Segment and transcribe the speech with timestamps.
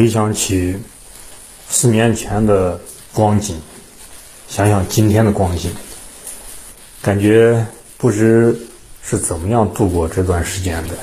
[0.00, 0.74] 回想起
[1.68, 2.80] 四年前的
[3.12, 3.60] 光景，
[4.48, 5.70] 想想今天的光景，
[7.02, 7.66] 感觉
[7.98, 8.58] 不知
[9.02, 10.94] 是怎么样度过这段时间的。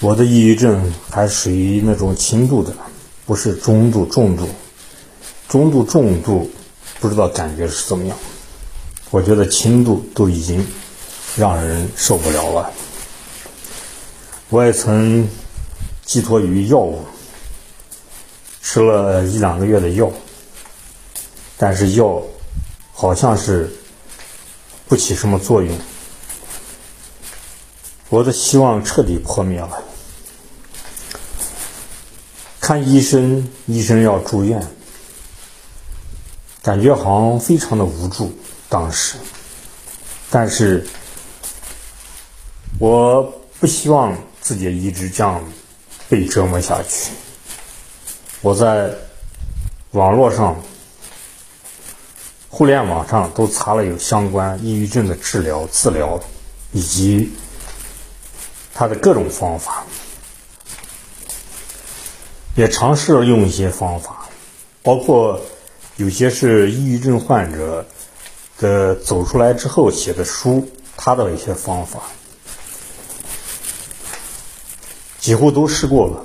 [0.00, 2.74] 我的抑郁症还属于那种轻度的，
[3.24, 4.46] 不是中度、重度。
[5.48, 6.50] 中度、重度
[7.00, 8.18] 不知道感觉是怎么样。
[9.08, 10.62] 我觉得轻度都已经
[11.36, 12.70] 让人受不了了。
[14.50, 15.26] 我也曾
[16.06, 17.04] 寄托于药物，
[18.62, 20.10] 吃了一两个月的药，
[21.58, 22.22] 但是药
[22.92, 23.70] 好像是
[24.86, 25.78] 不起什么作用。
[28.08, 29.82] 我的希望彻底破灭了。
[32.60, 34.64] 看医生，医生要住院，
[36.62, 38.32] 感觉好像非常的无助。
[38.68, 39.16] 当时，
[40.30, 40.86] 但是
[42.78, 43.22] 我
[43.58, 45.44] 不希望自己一直这样
[46.08, 47.10] 被折磨下去。
[48.40, 48.90] 我在
[49.92, 50.56] 网络上、
[52.48, 56.20] 互联网上都查了有相关抑郁症的治疗、治疗
[56.72, 57.32] 以及
[58.74, 59.84] 它的各种方法，
[62.54, 64.28] 也尝试了用一些方法，
[64.82, 65.40] 包括
[65.96, 67.86] 有些是抑郁症患者。
[68.58, 72.04] 的走出来之后写的书，他的一些方法，
[75.26, 76.24] 几乎都试过了，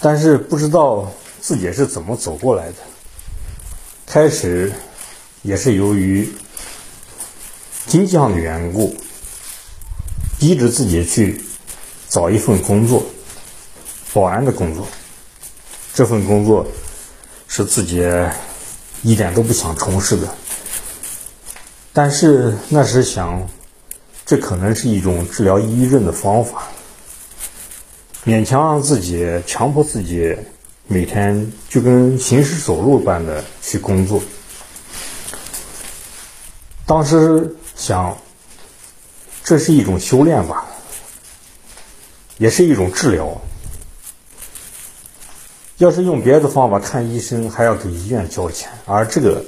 [0.00, 2.76] 但是不知道自己是怎么走过来的。
[4.06, 4.72] 开始
[5.42, 6.26] 也是由于
[7.86, 8.96] 经济上的缘故，
[10.38, 11.44] 逼着自己去
[12.08, 13.04] 找一份工作，
[14.14, 14.86] 保安的工作。
[15.92, 16.66] 这份工作
[17.46, 18.02] 是自己。
[19.02, 20.34] 一点都不想从事的，
[21.92, 23.46] 但是那时想，
[24.28, 26.68] 这可能是一种治疗抑郁症的方法，
[28.26, 30.36] 勉强让自己，强迫自己
[30.86, 34.20] 每天就跟行尸走肉般的去工作。
[36.84, 38.18] 当时想，
[39.42, 40.66] 这是一种修炼吧，
[42.36, 43.40] 也是一种治疗。
[45.78, 49.42] 要是用别的方法看医生，还要给医院交钱，而这个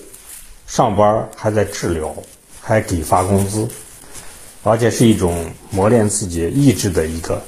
[0.67, 2.17] 上班还在治疗，
[2.63, 3.69] 还给发工资，
[4.63, 7.43] 而且是一种磨练自己意志的一个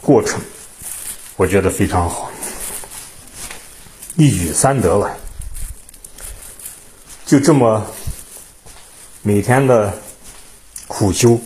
[0.00, 0.40] 过程，
[1.36, 2.30] 我觉得非常好，
[4.16, 5.16] 一举三得了。
[7.24, 7.86] 就这么
[9.22, 9.92] 每天的
[10.86, 11.40] 苦修，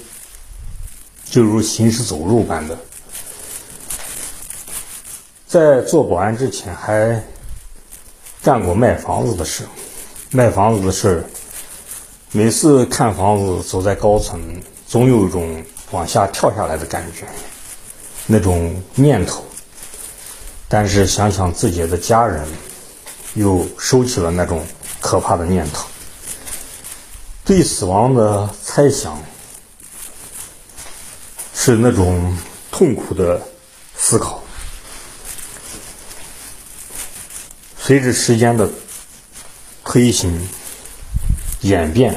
[1.24, 2.76] 就如行尸走肉般的。
[5.46, 7.22] 在做保安之前，还
[8.42, 9.64] 干过卖房子的事。
[10.30, 11.24] 卖房子的事，
[12.30, 14.38] 每次看房子，走在高层，
[14.86, 17.26] 总有一种往下跳下来的感觉，
[18.26, 19.42] 那种念头。
[20.68, 22.46] 但是想想自己的家人，
[23.32, 24.62] 又收起了那种
[25.00, 25.86] 可怕的念头。
[27.46, 29.18] 对死亡的猜想，
[31.54, 32.36] 是那种
[32.70, 33.40] 痛苦的
[33.96, 34.42] 思考。
[37.80, 38.68] 随着时间的
[39.82, 40.46] 推行、
[41.62, 42.14] 演变，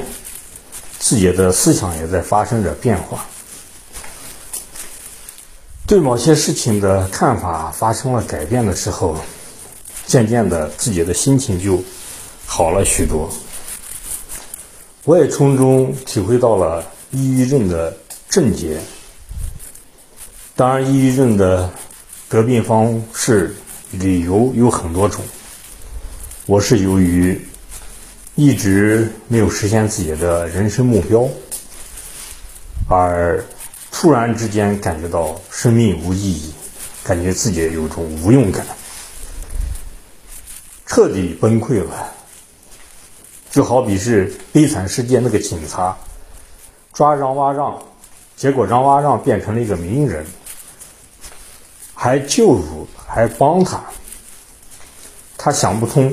[0.99, 3.25] 自己的思想也在发生着变化。
[5.87, 9.17] 对某些事情的看法发生了改变的时候，
[10.05, 11.83] 渐渐的自己的心情就
[12.45, 13.29] 好了许多。
[15.03, 17.97] 我也从中体会到了抑郁症的
[18.29, 18.79] 症结。
[20.55, 21.69] 当然，抑郁症的
[22.29, 23.55] 得病方式、
[23.89, 25.25] 理由有很多种。
[26.45, 27.41] 我是由于
[28.43, 31.29] 一直没有实现自己的人生目标，
[32.89, 33.45] 而
[33.91, 36.51] 突然之间感觉到生命无意义，
[37.03, 38.65] 感觉自己有种无用感，
[40.87, 42.11] 彻底崩溃了。
[43.51, 45.95] 就好比是《悲惨世界》那个警察
[46.93, 47.79] 抓让瓦让，
[48.35, 50.25] 结果让瓦让变成了一个名人，
[51.93, 53.79] 还救助，还帮他，
[55.37, 56.11] 他想不通。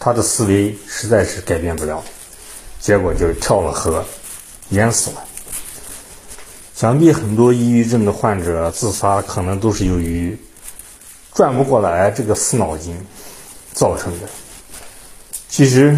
[0.00, 2.04] 他的思维实在是改变不了，
[2.80, 4.04] 结果就跳了河，
[4.70, 5.24] 淹死了。
[6.74, 10.38] 想必很多抑郁症的患者自杀，可能都是由于
[11.34, 12.96] 转不过来这个死脑筋
[13.72, 14.28] 造成的。
[15.48, 15.96] 其实，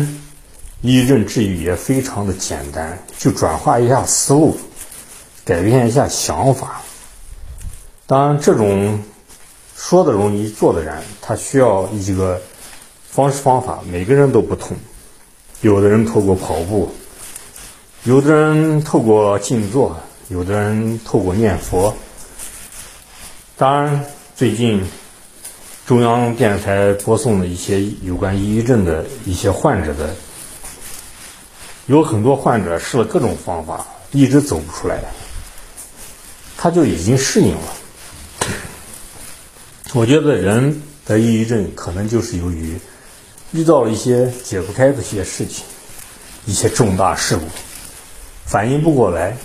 [0.81, 4.59] 抑郁症治愈也非常的简单，就转化一下思路，
[5.45, 6.81] 改变一下想法。
[8.07, 9.03] 当然，这种
[9.77, 12.41] 说的容易做的难，他需要一个。
[13.11, 14.77] 方式方法每个人都不同，
[15.63, 16.89] 有的人透过跑步，
[18.05, 19.97] 有的人透过静坐，
[20.29, 21.93] 有的人透过念佛。
[23.57, 24.81] 当然，最近
[25.87, 30.15] 中央电视台播送的一些有关抑郁症的一些患者的，
[31.87, 35.03] 有很多患者试了各种方法，一直走不出来，
[36.57, 37.63] 他就已经适应了。
[39.95, 42.79] 我觉得人得抑郁症可能就是由于
[43.53, 45.65] 遇到了一些解不开的一些事情，
[46.47, 47.43] 一些重大事故，
[48.47, 49.37] 反应不过来，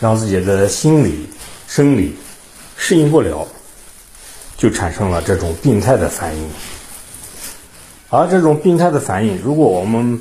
[0.00, 1.28] 让自己的心理、
[1.68, 2.16] 生理
[2.76, 3.46] 适应不了，
[4.56, 6.48] 就产生了这种病态的反应。
[8.10, 10.20] 而这种病态的反应，如果我们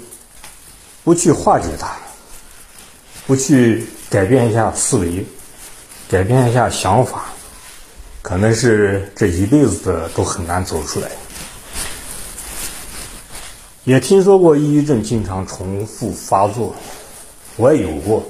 [1.03, 1.95] 不去化解它，
[3.25, 5.25] 不去改变一下思维，
[6.09, 7.25] 改变一下想法。
[8.21, 11.09] 可能是这一辈子的都很难走出来。
[13.85, 16.75] 也听说过抑郁症经常重复发作，
[17.57, 18.23] 我也有过。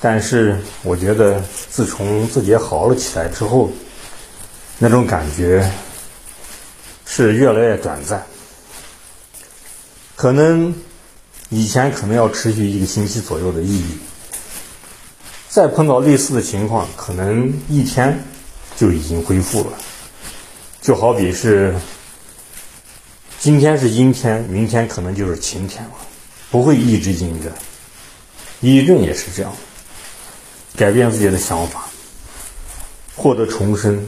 [0.00, 3.70] 但是我觉得自从自己好了起来之后，
[4.78, 5.70] 那种感觉
[7.06, 8.24] 是越来越短暂。
[10.16, 10.74] 可能
[11.48, 13.98] 以前可能要持续一个星期左右的抑郁，
[15.48, 18.22] 再碰到类似的情况，可能一天。
[18.76, 19.76] 就已经恢复了，
[20.80, 21.74] 就好比是
[23.40, 25.92] 今天是阴天，明天可能就是晴天了，
[26.50, 27.50] 不会一直阴着。
[28.60, 29.50] 抑郁症也是这样，
[30.76, 31.86] 改变自己的想法，
[33.16, 33.98] 获得重生，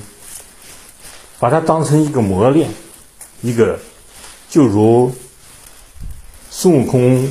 [1.40, 2.68] 把它当成一个磨练，
[3.40, 3.78] 一个
[4.50, 5.10] 就如
[6.50, 7.26] 孙悟空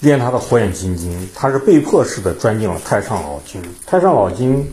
[0.00, 4.68] 练他的火眼金睛，他是被迫式的钻进了太上老君，太上老君。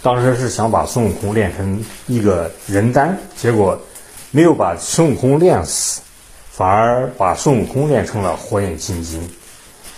[0.00, 3.78] 当时是想把孙悟空练成一个人丹，结果
[4.36, 6.02] 没有把孙悟空练死，
[6.52, 9.30] 反而把孙悟空练成了火眼金睛。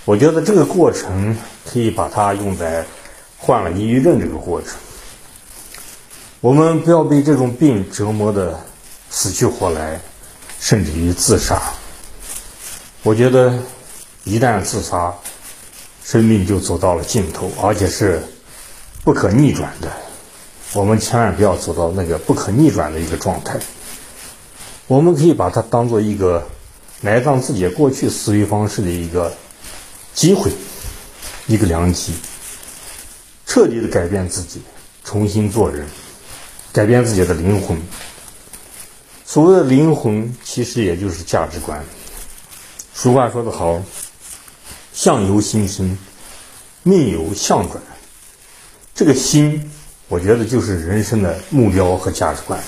[0.05, 1.37] 我觉得这个过程
[1.69, 2.87] 可以把它用在
[3.37, 4.71] 患了抑郁症这个过程。
[6.41, 8.61] 我们不要被这种病折磨的
[9.11, 10.01] 死去活来，
[10.61, 11.61] 甚至于自杀。
[13.03, 13.59] 我觉得
[14.23, 15.13] 一旦自杀，
[16.05, 18.23] 生命就走到了尽头，而且是。
[19.05, 19.91] 不可逆转的，
[20.75, 23.59] 我们千万不要走到那个不可逆转的一个状态。
[24.89, 26.45] 我们可以把它当做一个
[27.03, 29.31] 埋葬自己过去思维方式的一个
[30.15, 30.51] 机会，
[31.47, 32.15] 一个良机，
[33.47, 34.63] 彻底的改变自己，
[35.05, 35.87] 重新做人，
[36.73, 37.79] 改变自己的灵魂。
[39.27, 41.85] 所谓的灵魂，其实也就是价值观。
[42.95, 43.83] 俗话说得好
[44.95, 45.99] ：“相由心生，
[46.83, 47.79] 命由相转。”
[48.95, 49.71] 这个心，
[50.09, 52.59] 我觉得就是人生的目标和价值观。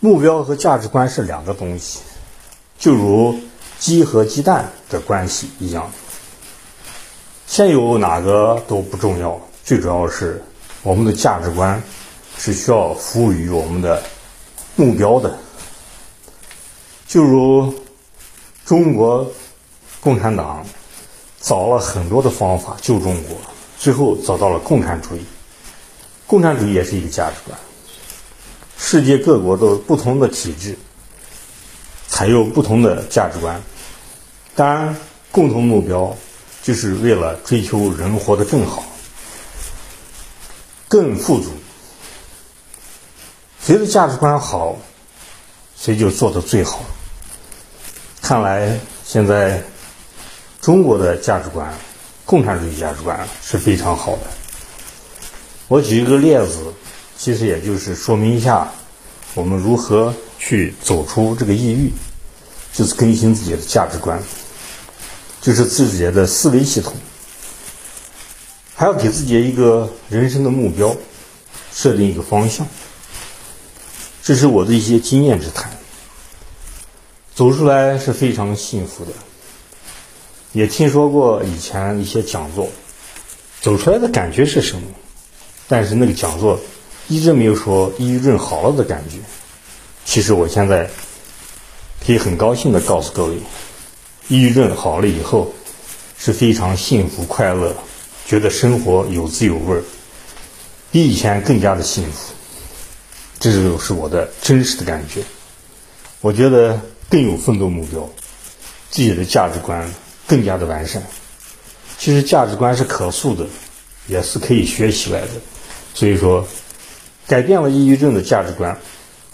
[0.00, 2.00] 目标和价值观是两个东西，
[2.78, 3.38] 就如
[3.78, 5.90] 鸡和鸡蛋的关系一样。
[7.46, 10.42] 先有哪个都不重要，最主要是
[10.82, 11.82] 我们的价值观
[12.36, 14.02] 是需要服务于我们的
[14.74, 15.38] 目标的。
[17.06, 17.74] 就如
[18.64, 19.30] 中国
[20.00, 20.66] 共产党
[21.40, 23.36] 找了很多的方法救中国。
[23.78, 25.20] 最后找到了共产主义，
[26.26, 27.56] 共产主义也是一个价值观。
[28.78, 30.76] 世界各国都不同的体制，
[32.08, 33.60] 采用不同的价值观，
[34.54, 34.96] 当然
[35.30, 36.16] 共同目标
[36.62, 38.84] 就是为了追求人活得更好、
[40.88, 41.50] 更富足。
[43.60, 44.76] 谁的价值观好，
[45.76, 46.84] 谁就做的最好。
[48.22, 49.62] 看来现在
[50.60, 51.72] 中国的价值观。
[52.28, 54.22] 共产主义价值观是非常好的。
[55.68, 56.74] 我举一个例子，
[57.18, 58.70] 其实也就是说明一下
[59.34, 61.90] 我们如何去走出这个抑郁，
[62.72, 64.22] 就是更新自己的价值观，
[65.40, 66.92] 就是自己的思维系统，
[68.74, 70.94] 还要给自己一个人生的目标，
[71.72, 72.66] 设定一个方向。
[74.22, 75.70] 这是我的一些经验之谈，
[77.34, 79.12] 走出来是非常幸福的。
[80.52, 82.68] 也听说过以前一些讲座，
[83.60, 84.82] 走出来的感觉是什么？
[85.68, 86.58] 但是那个讲座
[87.08, 89.18] 一直没有说抑郁症好了的感觉。
[90.04, 90.88] 其实我现在
[92.04, 93.36] 可以很高兴的告诉各位，
[94.28, 95.54] 抑郁症好了以后
[96.18, 97.74] 是非常幸福快乐，
[98.26, 99.82] 觉得生活有滋有味儿，
[100.90, 102.32] 比以前更加的幸福。
[103.38, 105.22] 这就是我的真实的感觉。
[106.20, 108.08] 我觉得更有奋斗目标，
[108.90, 109.88] 自己的价值观。
[110.28, 111.00] 更加的完善。
[112.00, 113.46] 其实价值观是可塑的，
[114.08, 115.28] 也是可以学习来的。
[115.94, 116.44] 所以说，
[117.26, 118.78] 改变了抑郁症的价值观，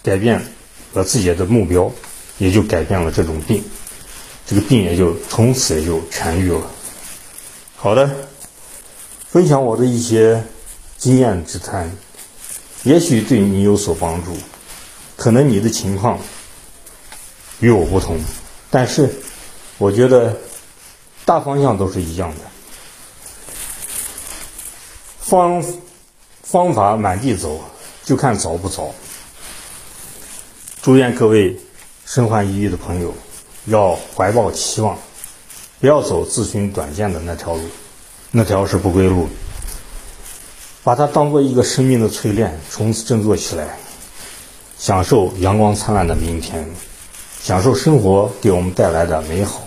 [0.02, 0.42] 改变
[0.94, 1.92] 了自己的目标，
[2.38, 3.62] 也就改变了这种病，
[4.46, 6.62] 这个病也就从此也就痊愈了。
[7.76, 8.10] 好的，
[9.28, 10.42] 分享我的一些
[10.96, 11.90] 经验之谈，
[12.84, 14.36] 也许对你有所帮助。
[15.16, 16.18] 可能你的情况
[17.60, 18.18] 与我不同，
[18.70, 19.08] 但是
[19.78, 20.36] 我觉得
[21.24, 22.36] 大方向都是一样的。
[25.20, 25.64] 方
[26.42, 27.60] 方法满地走，
[28.04, 28.94] 就看早不早。
[30.82, 31.56] 祝愿各位
[32.04, 33.14] 身患抑郁的朋友，
[33.66, 34.98] 要怀抱期望，
[35.80, 37.62] 不要走自寻短见的那条路，
[38.30, 39.28] 那条是不归路。
[40.84, 43.78] 把它当做一个生命的淬炼，从此振作起来，
[44.76, 46.68] 享受阳光灿烂的明天，
[47.40, 49.62] 享受生活给我们带来的美好。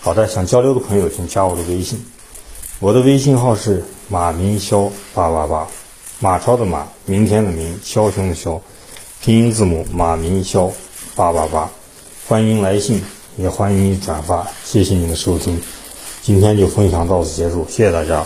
[0.00, 2.04] 好的，想交流的朋友请加我的微信，
[2.80, 5.68] 我的微信号是马明霄八八八，
[6.22, 8.60] 马超的马，明天的明，枭雄的枭。
[9.20, 10.70] 拼音字母马明霄
[11.16, 11.68] 八八八，
[12.28, 13.02] 欢迎来信，
[13.36, 15.60] 也欢迎转发，谢谢你的收听，
[16.22, 18.24] 今天就分享到此结束，谢谢大家。